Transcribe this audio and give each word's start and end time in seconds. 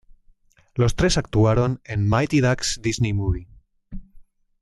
Los 0.73 0.95
tres 0.95 1.19
actuaron 1.19 1.79
en 1.85 2.09
"Mighty 2.09 2.41
Ducks 2.41 2.79
Disney 2.81 3.13
Movie". 3.13 3.47